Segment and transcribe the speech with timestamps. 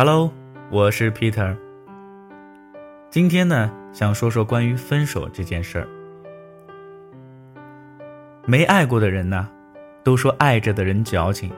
[0.00, 0.32] Hello，
[0.70, 1.56] 我是 Peter。
[3.10, 5.88] 今天呢，想说说关于分手这件事儿。
[8.46, 9.48] 没爱过的人呢，
[10.04, 11.50] 都说爱着的人矫情；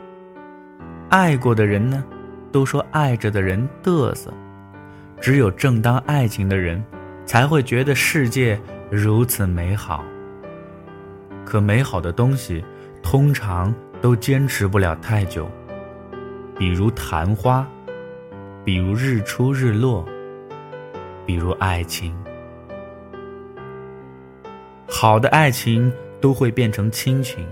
[1.11, 2.03] 爱过的人呢，
[2.51, 4.33] 都说爱着的人嘚瑟。
[5.21, 6.83] 只有正当爱情的人，
[7.27, 8.59] 才会觉得世界
[8.91, 10.03] 如此美好。
[11.45, 12.65] 可美好的东西，
[13.03, 15.47] 通常都坚持不了太久，
[16.57, 17.69] 比如昙花。
[18.71, 20.07] 比如日出日落，
[21.27, 22.17] 比如爱情。
[24.87, 27.45] 好的爱情都会变成亲情，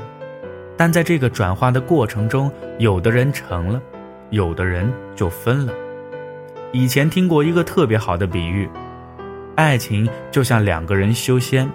[0.77, 3.83] 但在这个转化的过程中，有的人成了，
[4.31, 5.73] 有的人就分了。
[6.71, 8.71] 以前听过一个特别好的比喻，
[9.57, 11.69] 爱情就像两个人修仙，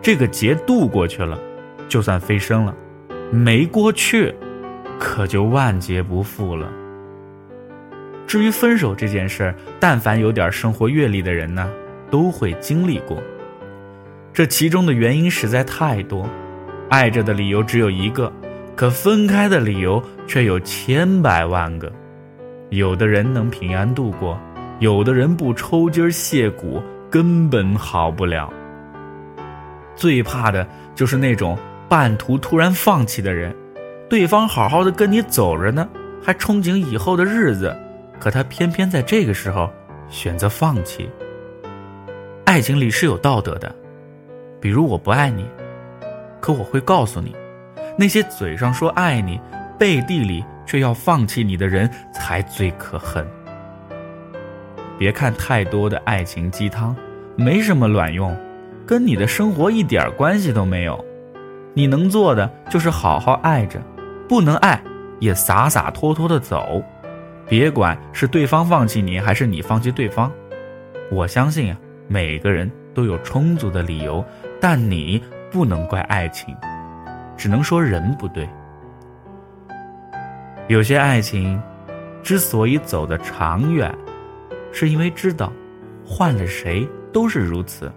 [0.00, 1.38] 这个劫渡过去了，
[1.86, 2.72] 就算飞升了；
[3.30, 4.34] 没过去，
[4.98, 6.66] 可就万劫不复了。
[8.26, 11.70] 至于分手这件事儿，但凡有点生活阅历的人呢，
[12.10, 13.22] 都会经历过。
[14.32, 16.28] 这其中的原因实在太多，
[16.90, 18.30] 爱着的理由只有一个，
[18.74, 21.90] 可分开的理由却有千百万个。
[22.70, 24.38] 有的人能平安度过，
[24.80, 28.52] 有的人不抽筋儿卸骨根本好不了。
[29.94, 31.56] 最怕的就是那种
[31.88, 33.54] 半途突然放弃的人，
[34.10, 35.88] 对方好好的跟你走着呢，
[36.20, 37.74] 还憧憬以后的日子。
[38.18, 39.70] 可他偏偏在这个时候
[40.08, 41.10] 选择放弃。
[42.44, 43.74] 爱情里是有道德的，
[44.60, 45.44] 比如我不爱你，
[46.40, 47.34] 可我会告诉你，
[47.98, 49.40] 那些嘴上说爱你，
[49.78, 53.26] 背地里却要放弃你的人才最可恨。
[54.98, 56.96] 别看太多的爱情鸡汤，
[57.36, 58.34] 没什么卵用，
[58.86, 61.04] 跟你的生活一点关系都没有。
[61.74, 63.78] 你能做的就是好好爱着，
[64.26, 64.82] 不能爱
[65.18, 66.82] 也洒洒脱脱的走。
[67.48, 70.30] 别管是对方放弃你，还是你放弃对方，
[71.10, 74.24] 我相信啊，每个人都有充足的理由，
[74.60, 76.54] 但你不能怪爱情，
[77.36, 78.48] 只能说人不对。
[80.66, 81.62] 有些爱情
[82.20, 83.94] 之所以走得长远，
[84.72, 85.52] 是因为知道
[86.04, 87.92] 换了谁都是如此，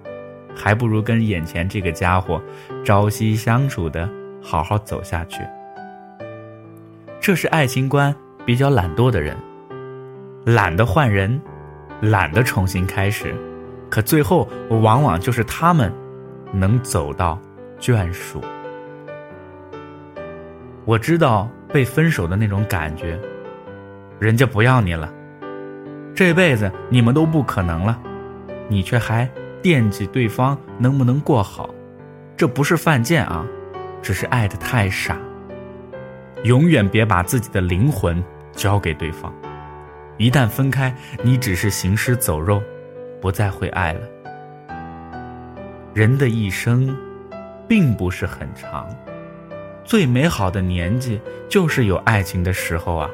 [0.56, 2.40] 还不如跟眼前这个家伙
[2.86, 4.08] 朝夕相处的
[4.44, 5.42] 好好走下去。
[7.20, 8.16] 这是爱情观。
[8.50, 9.38] 比较懒惰的人，
[10.44, 11.40] 懒得换人，
[12.02, 13.32] 懒得重新开始，
[13.92, 15.94] 可最后往往就是他们
[16.52, 17.40] 能走到
[17.80, 18.42] 眷属。
[20.84, 23.20] 我知道被分手的那种感觉，
[24.18, 25.14] 人家不要你了，
[26.16, 28.02] 这辈子你们都不可能了，
[28.68, 29.30] 你却还
[29.62, 31.70] 惦记对方能不能过好，
[32.36, 33.46] 这不是犯贱啊，
[34.02, 35.16] 只是爱的太傻。
[36.46, 38.24] 永远别把自己的灵魂。
[38.59, 39.34] 交给对方，
[40.18, 40.94] 一旦分开，
[41.24, 42.62] 你只是行尸走肉，
[43.22, 44.02] 不再会爱了。
[45.94, 46.94] 人的一生，
[47.69, 48.86] 并不是很长，
[49.86, 53.09] 最美好的年纪就是有爱情的时候啊。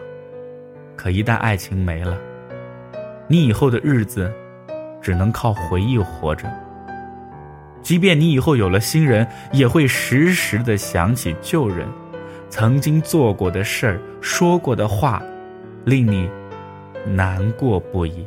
[0.95, 2.17] 可一旦爱情没了，
[3.27, 4.33] 你以后的日子，
[4.99, 6.51] 只能靠回忆活着。
[7.83, 11.87] 即便你以后有了新人，也会时时的想起旧人，
[12.49, 15.21] 曾经做过的事儿，说过的话。
[15.85, 16.29] 令你
[17.05, 18.25] 难过不已。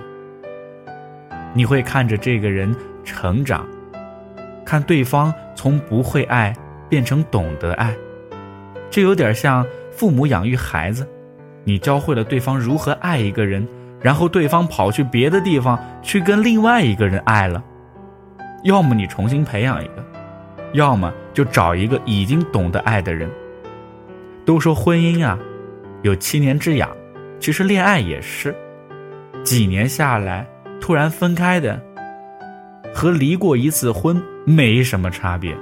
[1.53, 2.75] 你会看着这个人
[3.05, 3.67] 成长，
[4.65, 6.55] 看对方从不会爱
[6.89, 7.97] 变成懂得爱，
[8.89, 11.09] 这有点像父母养育孩子，
[11.65, 13.67] 你教会了对方如何爱一个人，
[14.01, 17.63] 然后对方跑去别的地方去跟另外一个人爱了，
[18.63, 20.05] 要么你重新培养一个，
[20.75, 23.29] 要么就找一个已经懂得爱的人。
[24.45, 25.39] 都说婚姻啊，
[26.03, 26.89] 有七年之痒。
[27.41, 28.55] 其实恋爱也是，
[29.45, 30.47] 几年下来
[30.81, 31.81] 突然分开的，
[32.95, 35.57] 和离过一次婚没什么差别。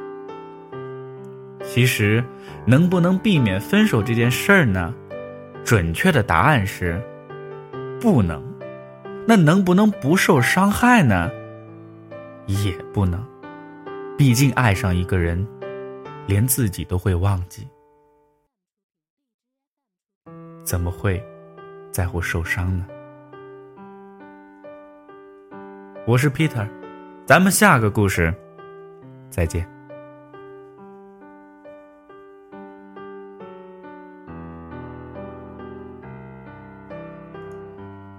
[1.62, 2.24] 其实，
[2.64, 4.94] 能不能避免分手这件事儿呢？
[5.64, 7.00] 准确的答案是，
[8.00, 8.42] 不能。
[9.26, 11.30] 那能不能不受伤害呢？
[12.46, 13.26] 也不能。
[14.16, 15.46] 毕竟爱上一个人，
[16.26, 17.68] 连自己都会忘记，
[20.64, 21.20] 怎么会？
[21.96, 22.84] 在乎受伤呢？
[26.06, 26.68] 我是 Peter，
[27.24, 28.34] 咱们下个故事
[29.30, 29.66] 再见。